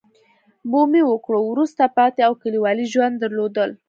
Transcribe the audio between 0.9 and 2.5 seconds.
وګړو وروسته پاتې او